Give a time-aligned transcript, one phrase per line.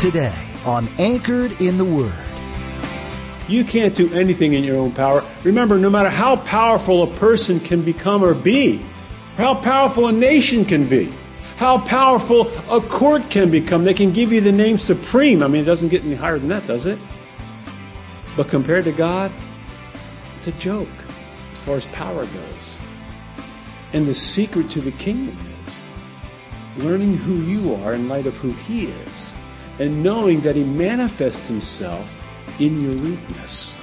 [0.00, 0.32] Today
[0.64, 2.14] on Anchored in the Word.
[3.48, 5.22] You can't do anything in your own power.
[5.44, 8.80] Remember, no matter how powerful a person can become or be,
[9.36, 11.12] how powerful a nation can be,
[11.58, 15.42] how powerful a court can become, they can give you the name supreme.
[15.42, 16.98] I mean, it doesn't get any higher than that, does it?
[18.38, 19.30] But compared to God,
[20.34, 20.88] it's a joke
[21.52, 22.78] as far as power goes.
[23.92, 25.36] And the secret to the kingdom
[25.66, 25.78] is
[26.78, 29.36] learning who you are in light of who He is,
[29.80, 32.22] and knowing that He manifests Himself
[32.60, 33.74] in your weakness.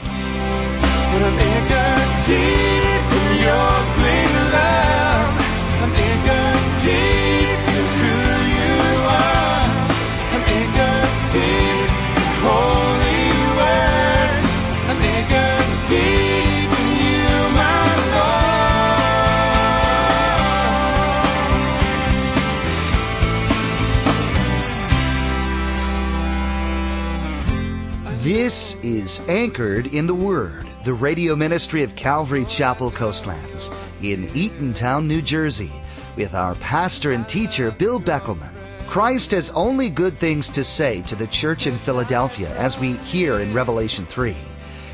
[29.28, 33.70] Anchored in the Word, the radio ministry of Calvary Chapel Coastlands
[34.02, 35.72] in Eatontown, New Jersey,
[36.16, 38.54] with our pastor and teacher, Bill Beckelman.
[38.88, 43.40] Christ has only good things to say to the church in Philadelphia, as we hear
[43.40, 44.36] in Revelation 3.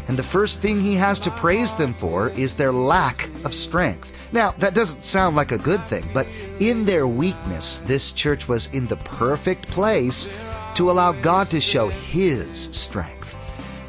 [0.08, 4.14] And the first thing he has to praise them for is their lack of strength.
[4.32, 6.28] Now, that doesn't sound like a good thing, but
[6.60, 10.30] in their weakness, this church was in the perfect place
[10.76, 13.23] to allow God to show His strength.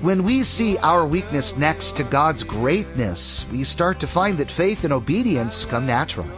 [0.04, 4.84] When we see our weakness next to God's greatness, we start to find that faith
[4.84, 6.28] and obedience come naturally.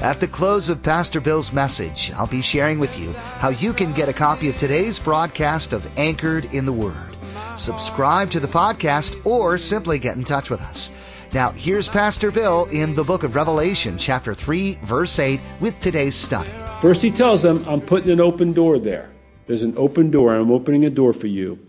[0.00, 3.94] At the close of Pastor Bill's message, I'll be sharing with you how you can
[3.94, 7.16] get a copy of today's broadcast of Anchored in the Word.
[7.56, 10.90] Subscribe to the podcast or simply get in touch with us.
[11.32, 16.16] Now, here's Pastor Bill in the book of Revelation, chapter 3, verse 8, with today's
[16.16, 16.50] study.
[16.82, 19.08] First, he tells them, I'm putting an open door there.
[19.46, 20.34] There's an open door.
[20.34, 21.66] I'm opening a door for you.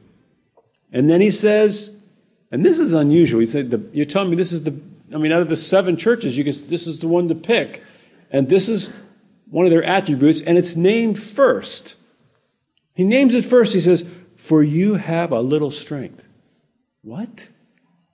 [0.91, 1.97] And then he says,
[2.51, 3.39] and this is unusual.
[3.39, 4.77] He said, the, You're telling me this is the,
[5.13, 7.83] I mean, out of the seven churches, you can, this is the one to pick.
[8.29, 8.93] And this is
[9.49, 11.95] one of their attributes, and it's named first.
[12.93, 13.73] He names it first.
[13.73, 16.27] He says, For you have a little strength.
[17.01, 17.47] What?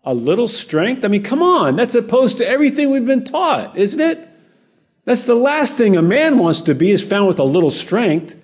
[0.04, 1.04] A little strength?
[1.04, 1.76] I mean, come on.
[1.76, 4.28] That's opposed to everything we've been taught, isn't it?
[5.06, 8.36] That's the last thing a man wants to be is found with a little strength.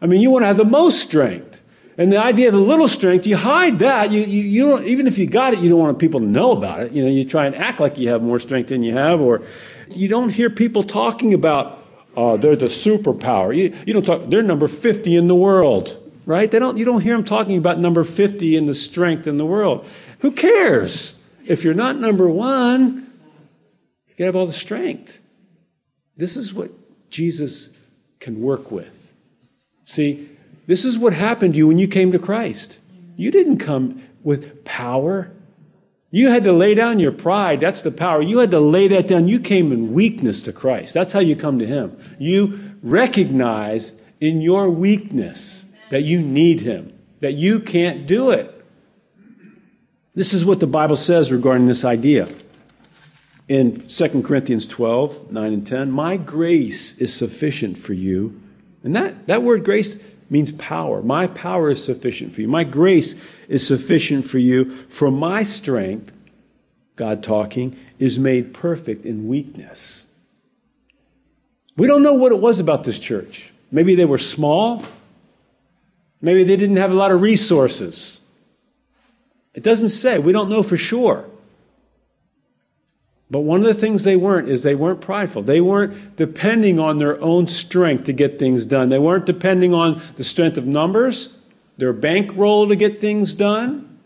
[0.00, 1.55] I mean, you want to have the most strength.
[1.98, 4.10] And the idea of the little strength, you hide that.
[4.10, 6.52] You, you, you don't, even if you got it, you don't want people to know
[6.52, 6.92] about it.
[6.92, 9.42] You know, you try and act like you have more strength than you have, or
[9.90, 11.82] you don't hear people talking about,
[12.14, 13.56] uh, they're the superpower.
[13.56, 15.96] You, you don't talk, they're number 50 in the world,
[16.26, 16.50] right?
[16.50, 19.46] They don't, you don't hear them talking about number 50 in the strength in the
[19.46, 19.86] world.
[20.18, 21.18] Who cares?
[21.46, 23.10] If you're not number one,
[24.18, 25.20] you have all the strength.
[26.16, 26.70] This is what
[27.08, 27.70] Jesus
[28.20, 29.14] can work with.
[29.84, 30.35] See,
[30.66, 32.78] this is what happened to you when you came to Christ.
[33.16, 35.32] You didn't come with power.
[36.10, 37.60] You had to lay down your pride.
[37.60, 38.20] That's the power.
[38.20, 39.28] You had to lay that down.
[39.28, 40.94] You came in weakness to Christ.
[40.94, 41.96] That's how you come to Him.
[42.18, 48.52] You recognize in your weakness that you need Him, that you can't do it.
[50.14, 52.28] This is what the Bible says regarding this idea.
[53.48, 58.40] In 2 Corinthians 12, 9 and 10, my grace is sufficient for you.
[58.82, 61.02] And that, that word grace means power.
[61.02, 62.48] My power is sufficient for you.
[62.48, 63.14] My grace
[63.48, 64.70] is sufficient for you.
[64.70, 66.16] For my strength,
[66.96, 70.06] God talking, is made perfect in weakness.
[71.76, 73.52] We don't know what it was about this church.
[73.70, 74.82] Maybe they were small.
[76.20, 78.20] Maybe they didn't have a lot of resources.
[79.54, 80.18] It doesn't say.
[80.18, 81.28] We don't know for sure.
[83.30, 85.42] But one of the things they weren't is they weren't prideful.
[85.42, 88.88] They weren't depending on their own strength to get things done.
[88.88, 91.30] They weren't depending on the strength of numbers,
[91.76, 93.98] their bankroll to get things done.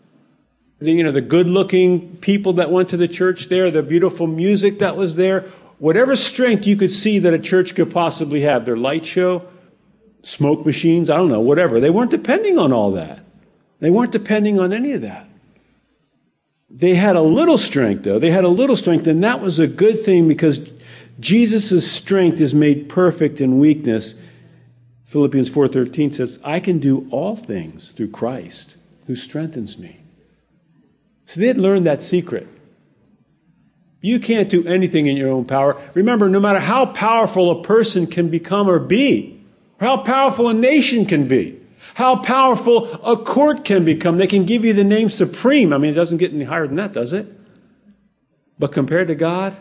[0.79, 4.79] You know, the good looking people that went to the church there, the beautiful music
[4.79, 5.41] that was there,
[5.77, 9.47] whatever strength you could see that a church could possibly have, their light show,
[10.23, 11.79] smoke machines, I don't know, whatever.
[11.79, 13.19] They weren't depending on all that.
[13.79, 15.27] They weren't depending on any of that.
[16.73, 18.17] They had a little strength, though.
[18.17, 20.71] They had a little strength, and that was a good thing because
[21.19, 24.15] Jesus' strength is made perfect in weakness.
[25.05, 29.97] Philippians 4:13 says, "I can do all things through Christ who strengthens me."
[31.25, 32.47] So they had learned that secret.
[34.01, 35.77] You can't do anything in your own power.
[35.93, 39.41] Remember, no matter how powerful a person can become or be,
[39.79, 41.57] or how powerful a nation can be,
[41.95, 44.17] how powerful a court can become.
[44.17, 45.73] They can give you the name supreme.
[45.73, 47.27] I mean, it doesn't get any higher than that, does it?
[48.57, 49.57] But compared to God,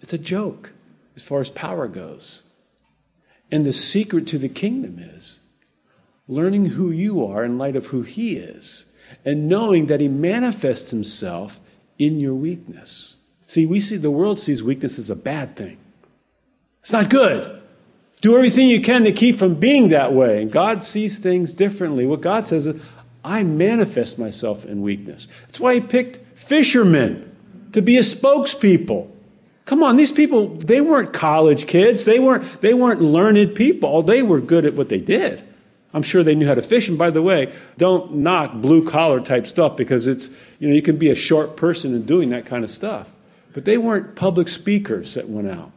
[0.00, 0.72] it's a joke
[1.14, 2.44] as far as power goes.
[3.50, 5.40] And the secret to the kingdom is
[6.26, 8.92] learning who you are in light of who He is,
[9.24, 11.60] and knowing that He manifests Himself
[11.98, 13.16] in your weakness.
[13.46, 15.78] See, we see the world sees weakness as a bad thing.
[16.80, 17.57] It's not good.
[18.20, 20.42] Do everything you can to keep from being that way.
[20.42, 22.04] And God sees things differently.
[22.04, 22.80] What God says is,
[23.24, 25.28] I manifest myself in weakness.
[25.42, 27.36] That's why He picked fishermen
[27.72, 29.10] to be His spokespeople.
[29.66, 32.06] Come on, these people, they weren't college kids.
[32.06, 34.02] They weren't, they weren't learned people.
[34.02, 35.44] They were good at what they did.
[35.92, 36.88] I'm sure they knew how to fish.
[36.88, 40.82] And by the way, don't knock blue collar type stuff because it's, you know, you
[40.82, 43.14] can be a short person in doing that kind of stuff.
[43.52, 45.72] But they weren't public speakers that went out.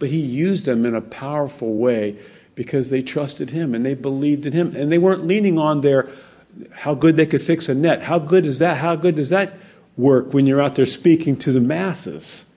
[0.00, 2.16] But he used them in a powerful way
[2.56, 4.74] because they trusted him and they believed in him.
[4.74, 6.08] And they weren't leaning on their
[6.72, 8.02] how good they could fix a net.
[8.02, 8.78] How good is that?
[8.78, 9.56] How good does that
[9.96, 12.52] work when you're out there speaking to the masses?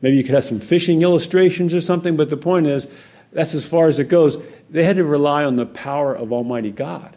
[0.00, 2.88] Maybe you could have some fishing illustrations or something, but the point is,
[3.32, 4.38] that's as far as it goes.
[4.68, 7.16] They had to rely on the power of Almighty God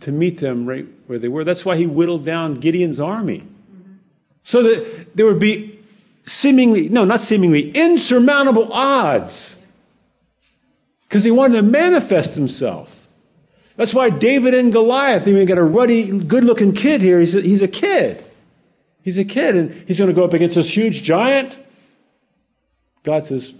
[0.00, 1.44] to meet them right where they were.
[1.44, 3.44] That's why he whittled down Gideon's army.
[4.42, 5.75] So that there would be
[6.26, 9.58] seemingly, no, not seemingly, insurmountable odds.
[11.08, 13.06] Because he wanted to manifest himself.
[13.76, 17.20] That's why David and Goliath, even got a ruddy, good looking kid here.
[17.20, 18.24] He's a, he's a kid.
[19.02, 21.58] He's a kid, and he's going to go up against this huge giant.
[23.04, 23.54] God says,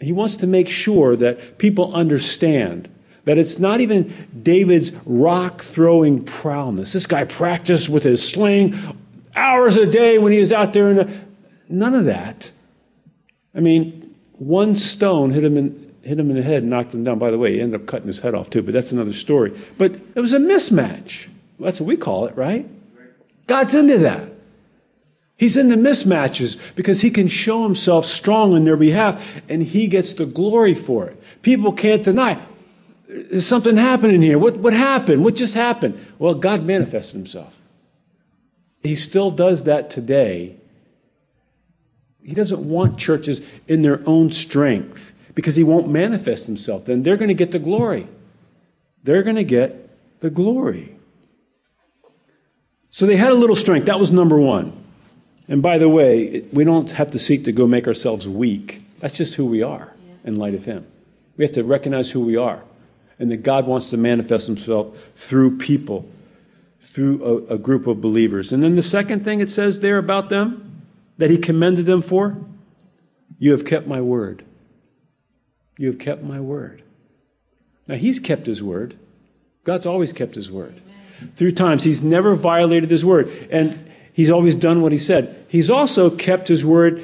[0.00, 2.90] He wants to make sure that people understand
[3.24, 6.92] that it's not even David's rock throwing prowess.
[6.92, 8.74] This guy practiced with his sling
[9.34, 10.90] hours a day when he was out there.
[10.90, 11.25] In the,
[11.68, 12.50] none of that.
[13.54, 17.04] I mean, one stone hit him in, hit him in the head and knocked him
[17.04, 17.18] down.
[17.18, 19.56] By the way, he ended up cutting his head off too, but that's another story.
[19.78, 21.28] But it was a mismatch.
[21.58, 22.68] That's what we call it, right?
[23.46, 24.32] God's into that.
[25.38, 30.14] He's into mismatches because he can show himself strong on their behalf and he gets
[30.14, 31.42] the glory for it.
[31.42, 32.40] People can't deny.
[33.06, 34.38] There's something happening here.
[34.38, 35.24] What, what happened?
[35.24, 36.00] What just happened?
[36.18, 37.60] Well, God manifested himself.
[38.82, 40.56] He still does that today.
[42.26, 46.84] He doesn't want churches in their own strength because he won't manifest himself.
[46.84, 48.08] Then they're going to get the glory.
[49.04, 50.96] They're going to get the glory.
[52.90, 53.84] So they had a little strength.
[53.84, 54.72] That was number one.
[55.46, 58.82] And by the way, we don't have to seek to go make ourselves weak.
[58.98, 59.94] That's just who we are
[60.24, 60.84] in light of Him.
[61.36, 62.64] We have to recognize who we are
[63.20, 66.08] and that God wants to manifest Himself through people,
[66.80, 68.52] through a, a, group of believers.
[68.52, 70.65] And then the second thing it says there about them
[71.18, 72.38] that He commended them for
[73.38, 74.44] you have kept my word.
[75.78, 76.82] You have kept my word.
[77.86, 78.98] Now, He's kept His word.
[79.64, 80.80] God's always kept His word.
[81.34, 83.30] Through times, He's never violated His word.
[83.50, 83.86] And
[84.16, 85.44] He's always done what he said.
[85.46, 87.02] He's also kept his word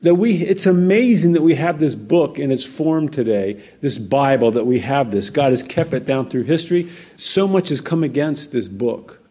[0.00, 4.50] that we it's amazing that we have this book in its form today, this Bible
[4.50, 5.30] that we have this.
[5.30, 6.90] God has kept it down through history.
[7.14, 9.21] So much has come against this book.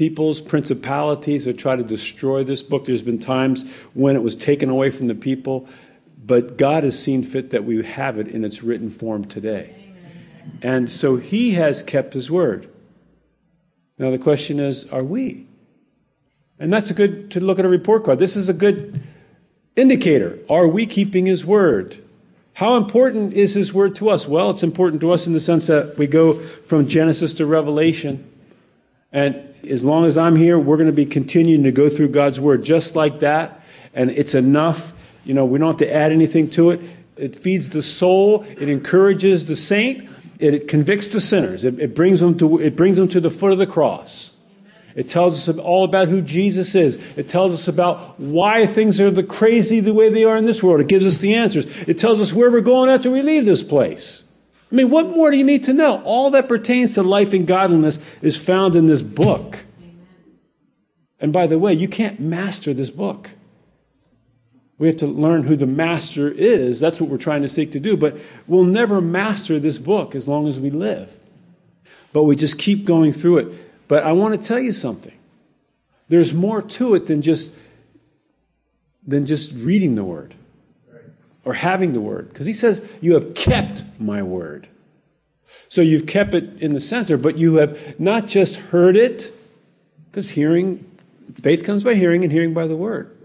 [0.00, 2.86] Peoples, principalities have tried to destroy this book.
[2.86, 5.68] There's been times when it was taken away from the people,
[6.24, 9.92] but God has seen fit that we have it in its written form today.
[10.62, 12.70] And so he has kept his word.
[13.98, 15.46] Now the question is, are we?
[16.58, 18.20] And that's a good to look at a report card.
[18.20, 19.02] This is a good
[19.76, 20.38] indicator.
[20.48, 22.02] Are we keeping his word?
[22.54, 24.26] How important is his word to us?
[24.26, 28.29] Well, it's important to us in the sense that we go from Genesis to Revelation.
[29.12, 32.38] And as long as I'm here, we're going to be continuing to go through God's
[32.38, 33.62] word just like that.
[33.92, 34.94] And it's enough.
[35.24, 36.80] You know, we don't have to add anything to it.
[37.16, 42.20] It feeds the soul, it encourages the saint, it convicts the sinners, it, it brings,
[42.20, 44.32] them to, it brings them to the foot of the cross.
[44.94, 46.96] It tells us all about who Jesus is.
[47.16, 50.62] It tells us about why things are the crazy the way they are in this
[50.62, 50.80] world.
[50.80, 51.66] It gives us the answers.
[51.86, 54.24] It tells us where we're going after we leave this place.
[54.70, 56.00] I mean, what more do you need to know?
[56.04, 59.64] All that pertains to life and godliness is found in this book.
[61.18, 63.30] And by the way, you can't master this book.
[64.78, 66.80] We have to learn who the master is.
[66.80, 67.96] That's what we're trying to seek to do.
[67.96, 71.22] But we'll never master this book as long as we live.
[72.12, 73.88] But we just keep going through it.
[73.88, 75.12] But I want to tell you something.
[76.08, 77.56] There's more to it than just
[79.06, 80.34] than just reading the word
[81.44, 84.68] or having the word because he says you have kept my word.
[85.68, 89.32] So you've kept it in the center, but you have not just heard it
[90.10, 90.84] because hearing
[91.40, 93.16] faith comes by hearing and hearing by the word.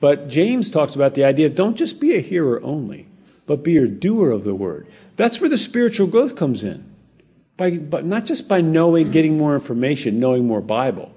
[0.00, 3.06] But James talks about the idea of don't just be a hearer only,
[3.46, 4.86] but be a doer of the word.
[5.16, 6.84] That's where the spiritual growth comes in.
[7.56, 11.14] By, but not just by knowing, getting more information, knowing more Bible.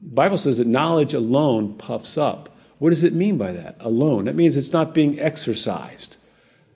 [0.00, 2.51] The Bible says that knowledge alone puffs up.
[2.82, 3.76] What does it mean by that?
[3.78, 4.24] Alone.
[4.24, 6.16] That means it's not being exercised.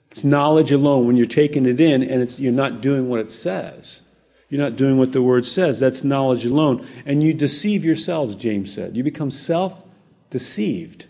[0.09, 4.03] It's knowledge alone when you're taking it in and you're not doing what it says.
[4.47, 5.81] You're not doing what the word says.
[5.81, 6.87] That's knowledge alone.
[7.05, 8.95] And you deceive yourselves, James said.
[8.95, 9.83] You become self
[10.29, 11.07] deceived.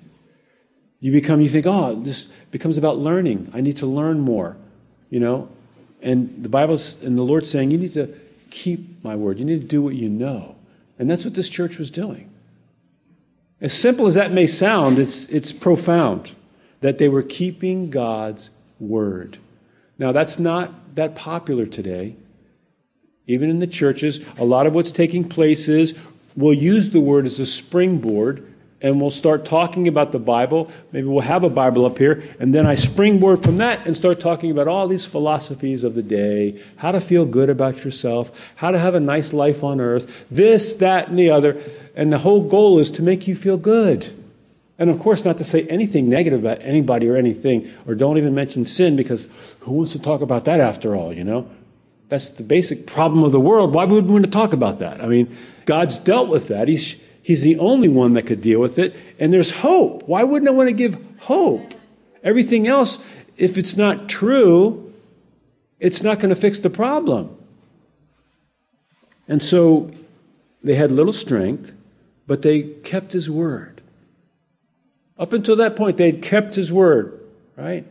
[1.00, 3.52] You become, you think, oh, this becomes about learning.
[3.54, 4.58] I need to learn more,
[5.12, 5.48] you know?
[6.02, 8.16] And the Bible's, and the Lord's saying, you need to
[8.50, 9.38] keep my word.
[9.38, 10.56] You need to do what you know.
[10.98, 12.32] And that's what this church was doing.
[13.60, 16.36] As simple as that may sound, it's, it's profound
[16.82, 19.40] that they were keeping God's word.
[19.98, 22.16] Now, that's not that popular today.
[23.26, 25.98] Even in the churches, a lot of what's taking place is
[26.36, 30.70] we'll use the word as a springboard and we'll start talking about the Bible.
[30.92, 34.20] Maybe we'll have a Bible up here, and then I springboard from that and start
[34.20, 38.72] talking about all these philosophies of the day how to feel good about yourself, how
[38.72, 41.60] to have a nice life on earth, this, that, and the other.
[41.96, 44.14] And the whole goal is to make you feel good.
[44.80, 48.36] And of course, not to say anything negative about anybody or anything, or don't even
[48.36, 49.28] mention sin, because
[49.62, 51.50] who wants to talk about that after all, you know?
[52.10, 53.74] That's the basic problem of the world.
[53.74, 55.04] Why would we want to talk about that?
[55.04, 56.68] I mean, God's dealt with that.
[56.68, 56.96] He's
[57.28, 58.96] He's the only one that could deal with it.
[59.20, 60.08] And there's hope.
[60.08, 61.74] Why wouldn't I want to give hope?
[62.24, 63.00] Everything else,
[63.36, 64.94] if it's not true,
[65.78, 67.36] it's not going to fix the problem.
[69.28, 69.92] And so
[70.64, 71.74] they had little strength,
[72.28, 73.82] but they kept his word.
[75.20, 77.20] Up until that point, they had kept his word,
[77.58, 77.86] right?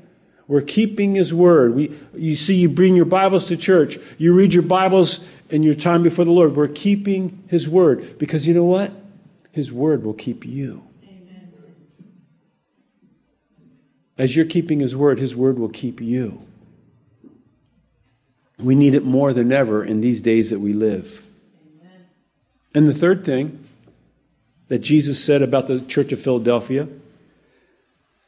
[0.49, 1.75] We're keeping his word.
[1.75, 5.75] We, you see, you bring your Bibles to church, you read your Bibles in your
[5.75, 6.57] time before the Lord.
[6.57, 8.93] We're keeping his word because you know what?
[9.56, 10.82] His word will keep you.
[11.02, 11.50] Amen.
[14.18, 16.42] As you're keeping His word, His word will keep you.
[18.58, 21.22] We need it more than ever in these days that we live.
[21.80, 22.06] Amen.
[22.75, 23.64] And the third thing
[24.68, 26.86] that Jesus said about the church of Philadelphia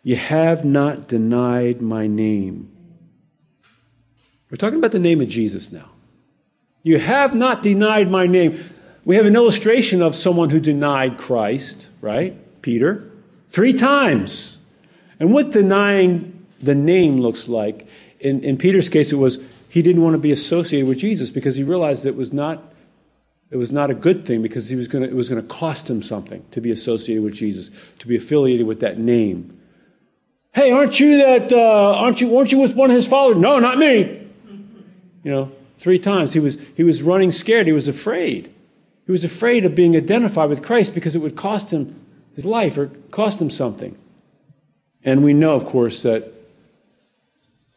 [0.02, 2.70] you have not denied my name.
[4.50, 5.90] We're talking about the name of Jesus now.
[6.82, 8.58] You have not denied my name.
[9.08, 12.36] We have an illustration of someone who denied Christ, right?
[12.60, 13.10] Peter,
[13.48, 14.58] three times.
[15.18, 17.88] And what denying the name looks like,
[18.20, 21.56] in, in Peter's case, it was he didn't want to be associated with Jesus because
[21.56, 22.62] he realized it was not,
[23.50, 25.88] it was not a good thing because he was gonna, it was going to cost
[25.88, 29.58] him something to be associated with Jesus, to be affiliated with that name.
[30.52, 33.38] Hey, aren't you that, uh, aren't you, weren't you with one of his followers?
[33.38, 34.28] No, not me.
[35.22, 37.66] You know, three times he was, he was running scared.
[37.66, 38.52] He was afraid.
[39.08, 41.98] He was afraid of being identified with Christ because it would cost him
[42.34, 43.96] his life or cost him something.
[45.02, 46.30] And we know, of course, that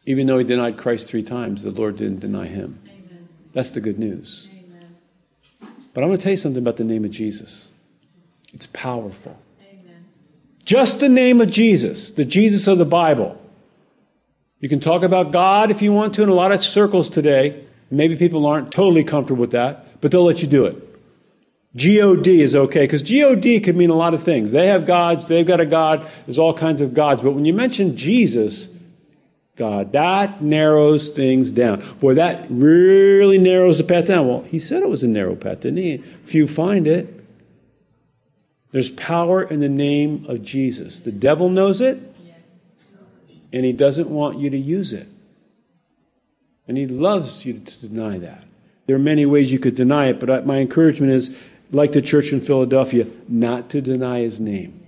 [0.04, 2.80] even though he denied Christ three times, the Lord didn't deny him.
[2.86, 3.28] Amen.
[3.54, 4.50] That's the good news.
[4.52, 4.94] Amen.
[5.94, 7.68] But I'm going to tell you something about the name of Jesus.
[8.52, 9.38] It's powerful.
[9.62, 10.04] Amen.
[10.66, 13.42] Just the name of Jesus, the Jesus of the Bible.
[14.60, 17.64] You can talk about God if you want to in a lot of circles today.
[17.90, 20.90] Maybe people aren't totally comfortable with that, but they'll let you do it.
[21.74, 24.52] God is okay because God could mean a lot of things.
[24.52, 27.22] They have gods, they've got a God, there's all kinds of gods.
[27.22, 28.68] But when you mention Jesus,
[29.56, 31.82] God, that narrows things down.
[32.00, 34.28] Boy, that really narrows the path down.
[34.28, 35.94] Well, he said it was a narrow path, didn't he?
[36.22, 37.20] If you find it.
[38.70, 41.00] There's power in the name of Jesus.
[41.00, 42.00] The devil knows it,
[43.52, 45.08] and he doesn't want you to use it.
[46.66, 48.44] And he loves you to deny that.
[48.86, 51.36] There are many ways you could deny it, but my encouragement is
[51.72, 54.86] like the church in Philadelphia, not to deny his name.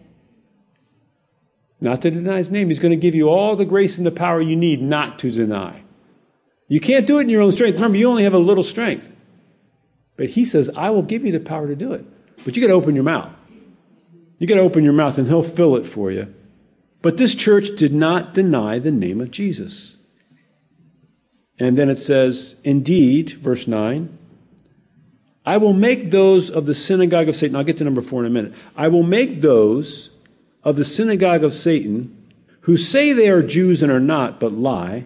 [1.80, 2.68] Not to deny his name.
[2.68, 5.30] He's going to give you all the grace and the power you need not to
[5.30, 5.82] deny.
[6.68, 7.74] You can't do it in your own strength.
[7.74, 9.12] Remember, you only have a little strength.
[10.16, 12.04] But he says, I will give you the power to do it.
[12.44, 13.32] But you got to open your mouth.
[14.38, 16.34] You got to open your mouth and he'll fill it for you.
[17.02, 19.96] But this church did not deny the name of Jesus.
[21.58, 24.18] And then it says, Indeed, verse 9,
[25.44, 28.26] I will make those of the synagogue of Satan, I'll get to number four in
[28.26, 28.54] a minute.
[28.76, 30.10] I will make those
[30.62, 32.16] of the synagogue of Satan
[32.62, 35.04] who say they are Jews and are not, but lie.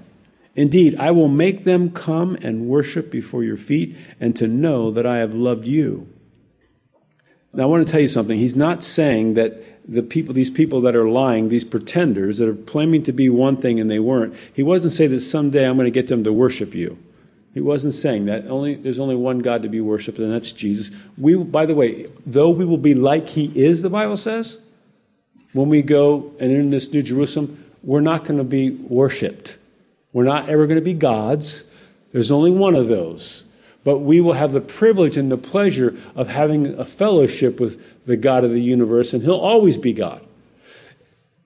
[0.54, 5.06] Indeed, I will make them come and worship before your feet and to know that
[5.06, 6.08] I have loved you.
[7.52, 8.38] Now, I want to tell you something.
[8.38, 12.54] He's not saying that the people, these people that are lying, these pretenders that are
[12.54, 15.86] claiming to be one thing and they weren't, he wasn't saying that someday I'm going
[15.86, 16.98] to get them to worship you.
[17.58, 18.46] He wasn't saying that.
[18.46, 20.94] Only there's only one God to be worshipped, and that's Jesus.
[21.16, 24.60] We, by the way, though we will be like He is, the Bible says,
[25.54, 29.58] when we go and in this New Jerusalem, we're not going to be worshipped.
[30.12, 31.64] We're not ever going to be gods.
[32.12, 33.42] There's only one of those.
[33.82, 38.16] But we will have the privilege and the pleasure of having a fellowship with the
[38.16, 40.24] God of the universe, and He'll always be God.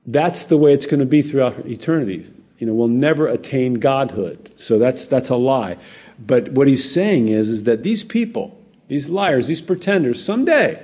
[0.05, 2.27] That's the way it's going to be throughout eternity
[2.63, 4.53] you know, we'll never attain godhood.
[4.55, 5.79] So that's, that's a lie.
[6.27, 10.83] But what he's saying is, is that these people, these liars, these pretenders, someday,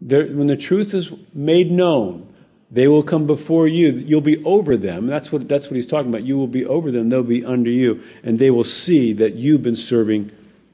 [0.00, 2.26] when the truth is made known,
[2.70, 3.90] they will come before you.
[3.90, 5.06] You'll be over them.
[5.08, 6.22] That's what, that's what he's talking about.
[6.22, 7.08] You will be over them.
[7.08, 8.02] They'll be under you.
[8.22, 10.30] And they will see that you've been serving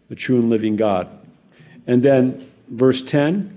[0.08, 1.08] the true and living God.
[1.87, 3.52] And then verse 10,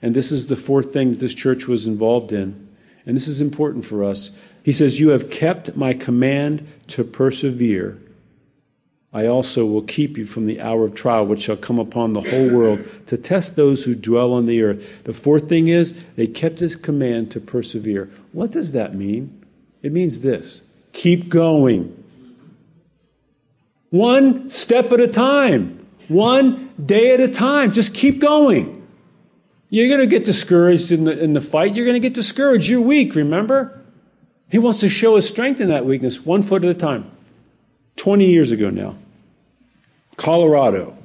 [0.00, 2.66] and this is the fourth thing that this church was involved in.
[3.04, 4.30] And this is important for us.
[4.62, 7.98] He says, You have kept my command to persevere.
[9.16, 12.20] I also will keep you from the hour of trial which shall come upon the
[12.20, 15.04] whole world to test those who dwell on the earth.
[15.04, 18.10] The fourth thing is, they kept his command to persevere.
[18.32, 19.42] What does that mean?
[19.80, 22.04] It means this keep going.
[23.88, 27.72] One step at a time, one day at a time.
[27.72, 28.86] Just keep going.
[29.70, 31.74] You're going to get discouraged in the, in the fight.
[31.74, 32.68] You're going to get discouraged.
[32.68, 33.82] You're weak, remember?
[34.50, 37.10] He wants to show his strength in that weakness, one foot at a time.
[37.96, 38.96] 20 years ago now,
[40.16, 40.96] Colorado.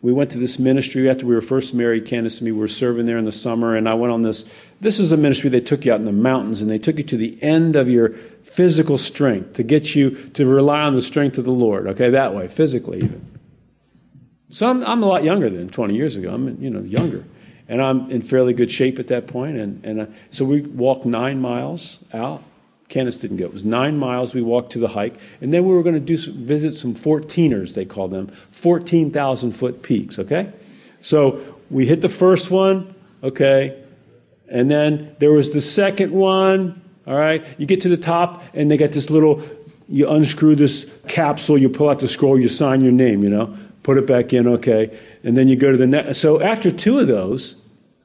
[0.00, 2.52] We went to this ministry after we were first married, Candace and me.
[2.52, 4.44] We were serving there in the summer, and I went on this.
[4.80, 7.04] This was a ministry they took you out in the mountains, and they took you
[7.04, 8.10] to the end of your
[8.42, 12.34] physical strength to get you to rely on the strength of the Lord, okay, that
[12.34, 13.38] way, physically even.
[14.52, 16.34] So I'm, I'm a lot younger than 20 years ago.
[16.34, 17.24] I'm, you know, younger.
[17.68, 19.56] And I'm in fairly good shape at that point.
[19.56, 22.42] And, and uh, so we walked nine miles out.
[22.92, 23.46] Candace didn't go.
[23.46, 24.34] It was nine miles.
[24.34, 25.14] We walked to the hike.
[25.40, 29.52] And then we were going to do some, visit some 14ers, they call them, 14,000
[29.52, 30.52] foot peaks, okay?
[31.00, 33.82] So we hit the first one, okay?
[34.48, 37.44] And then there was the second one, all right?
[37.58, 39.42] You get to the top, and they got this little,
[39.88, 43.56] you unscrew this capsule, you pull out the scroll, you sign your name, you know?
[43.82, 44.96] Put it back in, okay?
[45.24, 46.18] And then you go to the next.
[46.18, 47.56] So after two of those,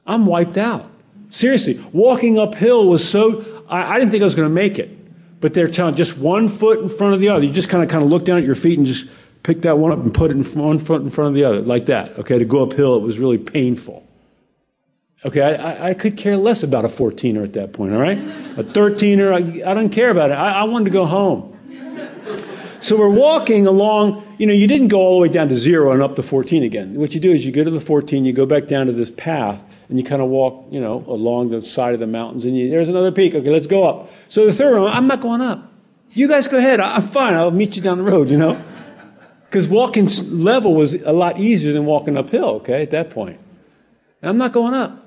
[0.06, 0.90] I'm wiped out.
[1.28, 4.94] Seriously, walking uphill was so, I, I didn't think I was going to make it.
[5.40, 7.44] But they're telling just one foot in front of the other.
[7.44, 9.06] You just kind of kind of look down at your feet and just
[9.44, 11.44] pick that one up and put it in front, one foot in front of the
[11.44, 12.18] other, like that.
[12.18, 14.04] Okay, to go uphill, it was really painful.
[15.24, 18.18] Okay, I, I, I could care less about a 14er at that point, all right?
[18.18, 20.34] A 13er, I, I don't care about it.
[20.34, 21.54] I, I wanted to go home.
[22.80, 25.90] So we're walking along, you know, you didn't go all the way down to zero
[25.92, 26.94] and up to 14 again.
[26.94, 29.10] What you do is you go to the 14, you go back down to this
[29.10, 32.56] path, and you kind of walk, you know, along the side of the mountains, and
[32.56, 33.34] you, there's another peak.
[33.34, 34.10] Okay, let's go up.
[34.28, 35.72] So the third one, I'm not going up.
[36.12, 36.80] You guys go ahead.
[36.80, 37.34] I'm fine.
[37.34, 38.62] I'll meet you down the road, you know?
[39.48, 43.40] Because walking level was a lot easier than walking uphill, okay, at that point.
[44.20, 45.06] And I'm not going up.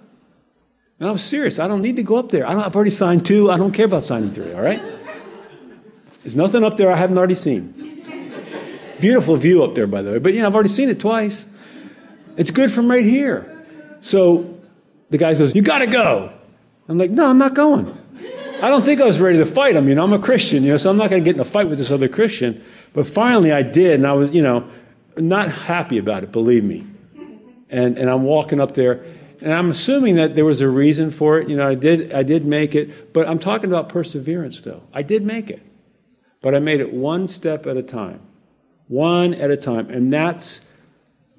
[1.00, 1.60] And I was serious.
[1.60, 2.48] I don't need to go up there.
[2.48, 3.52] I I've already signed two.
[3.52, 4.82] I don't care about signing three, all right?
[6.24, 7.74] There's nothing up there I haven't already seen.
[9.00, 10.18] Beautiful view up there, by the way.
[10.18, 11.46] But yeah, I've already seen it twice.
[12.36, 13.64] It's good from right here.
[14.00, 14.61] So
[15.12, 16.34] the guy goes, You got to go.
[16.90, 17.98] I'm like, No, I'm not going.
[18.62, 19.88] I don't think I was ready to fight him.
[19.88, 21.46] You know, I'm a Christian, you know, so I'm not going to get in a
[21.46, 22.64] fight with this other Christian.
[22.94, 24.70] But finally I did, and I was, you know,
[25.18, 26.86] not happy about it, believe me.
[27.70, 29.04] And, and I'm walking up there,
[29.42, 31.50] and I'm assuming that there was a reason for it.
[31.50, 34.84] You know, I did, I did make it, but I'm talking about perseverance, though.
[34.94, 35.66] I did make it,
[36.42, 38.22] but I made it one step at a time,
[38.88, 39.90] one at a time.
[39.90, 40.62] And that's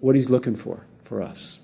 [0.00, 1.60] what he's looking for for us.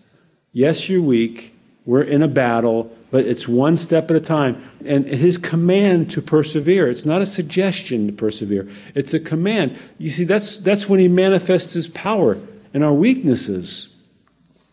[0.53, 1.58] Yes, you're weak.
[1.89, 4.63] We're in a battle, but it's one step at a time.
[4.85, 9.79] And his command to persevere, it's not a suggestion to persevere, it's a command.
[9.97, 12.37] You see, that's, that's when he manifests his power
[12.75, 13.97] in our weaknesses.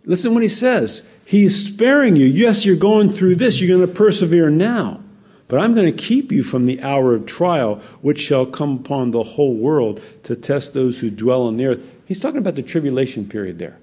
[0.04, 1.10] Listen what he says.
[1.24, 2.26] He's sparing you.
[2.26, 3.62] Yes, you're going through this.
[3.62, 5.00] You're going to persevere now.
[5.48, 9.12] But I'm going to keep you from the hour of trial, which shall come upon
[9.12, 11.90] the whole world to test those who dwell on the earth.
[12.06, 13.78] He's talking about the tribulation period there.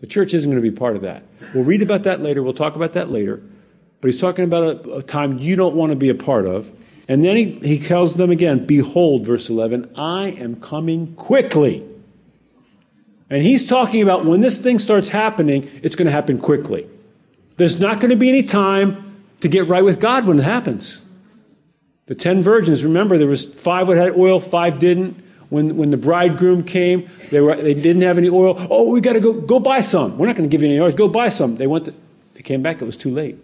[0.00, 1.22] The church isn't going to be part of that.
[1.54, 2.42] We'll read about that later.
[2.42, 3.42] We'll talk about that later.
[4.00, 6.72] But he's talking about a, a time you don't want to be a part of.
[7.06, 11.86] And then he, he tells them again, Behold, verse 11, I am coming quickly.
[13.28, 16.88] And he's talking about when this thing starts happening, it's going to happen quickly.
[17.56, 21.02] There's not going to be any time to get right with God when it happens.
[22.06, 25.22] The ten virgins, remember, there was five that had oil, five didn't.
[25.50, 28.56] When, when the bridegroom came, they, were, they didn't have any oil.
[28.70, 30.16] Oh, we got to go, go buy some.
[30.16, 30.92] We're not going to give you any oil.
[30.92, 31.56] Go buy some.
[31.56, 31.86] They went.
[31.86, 31.94] To,
[32.34, 32.80] they came back.
[32.80, 33.36] It was too late.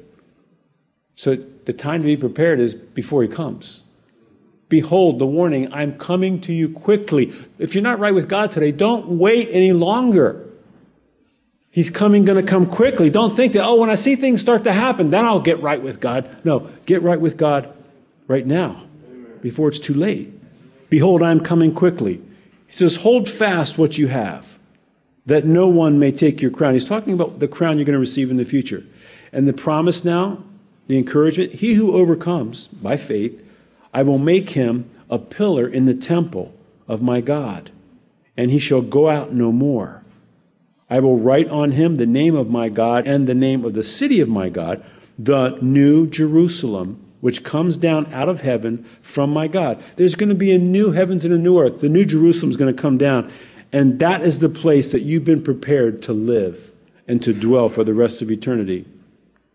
[1.16, 3.82] So the time to be prepared is before he comes.
[4.68, 7.32] Behold, the warning, I'm coming to you quickly.
[7.58, 10.42] If you're not right with God today, don't wait any longer.
[11.70, 13.10] He's coming, going to come quickly.
[13.10, 15.80] Don't think that, oh, when I see things start to happen, then I'll get right
[15.80, 16.36] with God.
[16.42, 17.72] No, get right with God
[18.26, 18.84] right now
[19.40, 20.35] before it's too late.
[20.88, 22.22] Behold, I'm coming quickly.
[22.66, 24.58] He says, hold fast what you have,
[25.24, 26.74] that no one may take your crown.
[26.74, 28.84] He's talking about the crown you're going to receive in the future.
[29.32, 30.42] And the promise now,
[30.86, 33.42] the encouragement, he who overcomes by faith,
[33.92, 36.54] I will make him a pillar in the temple
[36.88, 37.70] of my God,
[38.36, 40.02] and he shall go out no more.
[40.88, 43.82] I will write on him the name of my God and the name of the
[43.82, 44.84] city of my God,
[45.18, 49.82] the new Jerusalem, which comes down out of heaven from my God.
[49.96, 51.80] There's going to be a new heavens and a new earth.
[51.80, 53.32] The new Jerusalem is going to come down,
[53.72, 56.70] and that is the place that you've been prepared to live
[57.08, 58.84] and to dwell for the rest of eternity.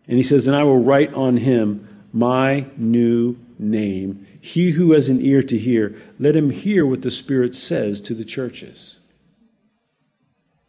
[0.06, 4.26] And he says, And I will write on him my new name.
[4.38, 8.12] He who has an ear to hear, let him hear what the Spirit says to
[8.12, 9.00] the churches.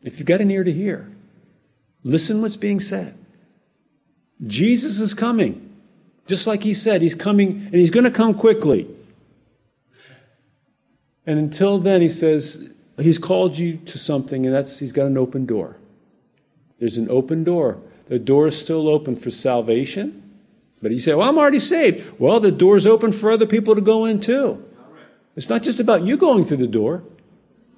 [0.01, 1.11] If you've got an ear to hear,
[2.01, 3.17] listen what's being said.
[4.47, 5.71] Jesus is coming.
[6.27, 8.87] Just like he said, he's coming and he's going to come quickly.
[11.25, 15.17] And until then, he says, he's called you to something, and that's he's got an
[15.17, 15.77] open door.
[16.79, 17.79] There's an open door.
[18.07, 20.19] The door is still open for salvation.
[20.81, 22.19] But you say, Well, I'm already saved.
[22.19, 24.63] Well, the door's open for other people to go in too.
[25.35, 27.03] It's not just about you going through the door,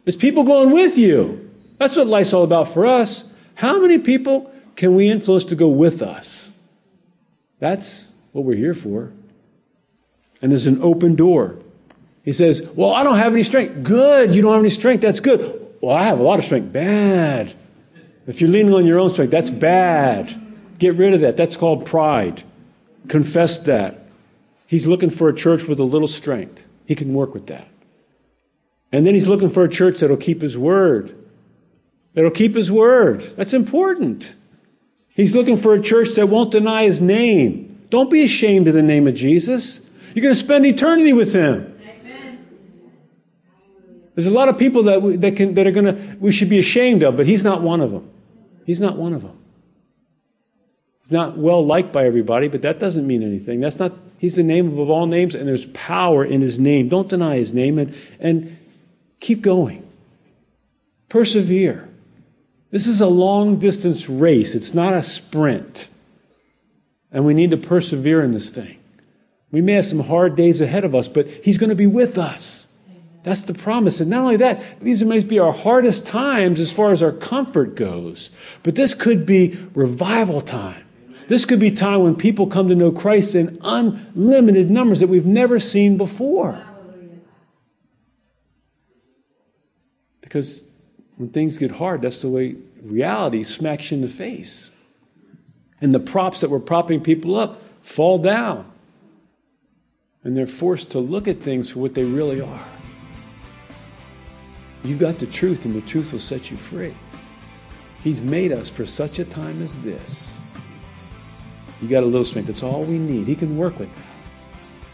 [0.05, 1.51] it's people going with you.
[1.77, 3.31] That's what life's all about for us.
[3.55, 6.51] How many people can we influence to go with us?
[7.59, 9.13] That's what we're here for.
[10.41, 11.57] And there's an open door.
[12.25, 13.81] He says, Well, I don't have any strength.
[13.81, 14.35] Good.
[14.35, 15.01] You don't have any strength.
[15.01, 15.65] That's good.
[15.79, 16.73] Well, I have a lot of strength.
[16.73, 17.53] Bad.
[18.27, 20.35] If you're leaning on your own strength, that's bad.
[20.79, 21.37] Get rid of that.
[21.37, 22.43] That's called pride.
[23.07, 24.05] Confess that.
[24.67, 26.67] He's looking for a church with a little strength.
[26.85, 27.69] He can work with that.
[28.91, 31.15] And then he's looking for a church that'll keep his word.
[32.15, 33.21] That'll keep his word.
[33.37, 34.35] That's important.
[35.07, 37.74] He's looking for a church that won't deny his name.
[37.95, 39.89] Don't be ashamed of the name of Jesus.
[40.13, 41.79] You're going to spend eternity with him.
[44.13, 46.49] There's a lot of people that, we, that, can, that are going to, we should
[46.49, 48.11] be ashamed of, but he's not one of them.
[48.65, 49.39] He's not one of them.
[51.03, 53.61] He's not well liked by everybody, but that doesn't mean anything.
[53.61, 56.89] That's not, he's the name above all names, and there's power in his name.
[56.89, 58.57] Don't deny his name and, and
[59.21, 59.89] keep going.
[61.07, 61.87] Persevere.
[62.71, 65.87] This is a long distance race, it's not a sprint.
[67.15, 68.77] And we need to persevere in this thing.
[69.49, 72.17] We may have some hard days ahead of us, but he's going to be with
[72.17, 72.67] us.
[73.23, 74.01] That's the promise.
[74.01, 77.75] And not only that, these may be our hardest times as far as our comfort
[77.75, 78.31] goes,
[78.63, 80.83] but this could be revival time.
[81.29, 85.25] This could be time when people come to know Christ in unlimited numbers that we've
[85.25, 86.61] never seen before.
[90.19, 90.67] Because
[91.15, 94.71] when things get hard, that's the way reality smacks you in the face.
[95.81, 98.71] And the props that were propping people up fall down.
[100.23, 102.65] And they're forced to look at things for what they really are.
[104.83, 106.93] You've got the truth, and the truth will set you free.
[108.03, 110.37] He's made us for such a time as this.
[111.81, 112.47] You got a little strength.
[112.47, 113.27] That's all we need.
[113.27, 114.03] He can work with that.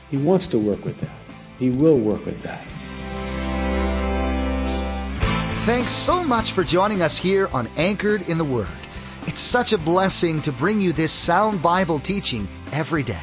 [0.10, 1.16] He wants to work with that.
[1.60, 2.64] He will work with that.
[5.66, 8.68] Thanks so much for joining us here on Anchored in the Word.
[9.28, 13.20] It's such a blessing to bring you this sound Bible teaching every day.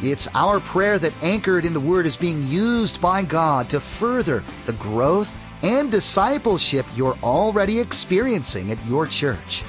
[0.00, 4.44] It's our prayer that Anchored in the Word is being used by God to further
[4.66, 9.64] the growth and discipleship you're already experiencing at your church.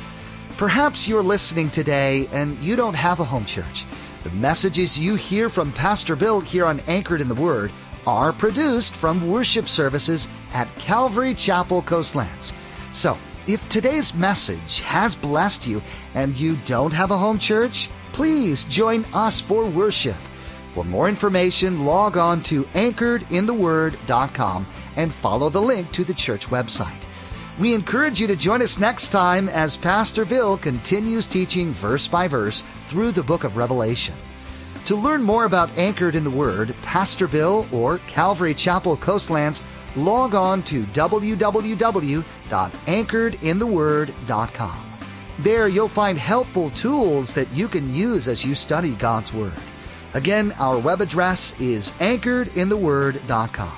[0.57, 3.85] Perhaps you're listening today and you don't have a home church.
[4.23, 7.71] The messages you hear from Pastor Bill here on Anchored in the Word
[8.05, 12.53] are produced from worship services at Calvary Chapel Coastlands.
[12.91, 15.81] So, if today's message has blessed you
[16.15, 20.15] and you don't have a home church, please join us for worship.
[20.73, 27.01] For more information, log on to anchoredintheword.com and follow the link to the church website.
[27.59, 32.27] We encourage you to join us next time as Pastor Bill continues teaching verse by
[32.27, 34.15] verse through the book of Revelation.
[34.87, 39.63] To learn more about Anchored in the Word, Pastor Bill, or Calvary Chapel Coastlands,
[39.95, 40.83] log on to
[42.49, 44.85] www.anchoredintheword.com.
[45.39, 49.53] There you'll find helpful tools that you can use as you study God's Word.
[50.13, 53.73] Again, our web address is anchoredintheword.com.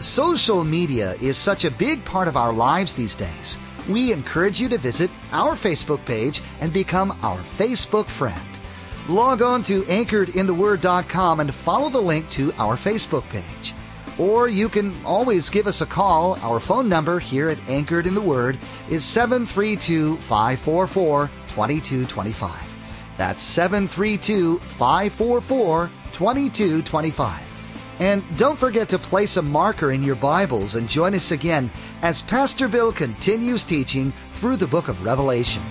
[0.00, 3.56] Social media is such a big part of our lives these days.
[3.88, 8.40] We encourage you to visit our Facebook page and become our Facebook friend.
[9.08, 13.72] Log on to anchoredintheword.com and follow the link to our Facebook page.
[14.18, 16.38] Or you can always give us a call.
[16.40, 22.74] Our phone number here at Anchored in the Word is 732 544 2225.
[23.16, 27.54] That's 732 544 2225.
[28.00, 31.70] And don't forget to place a marker in your Bibles and join us again
[32.02, 35.62] as Pastor Bill continues teaching through the book of Revelation.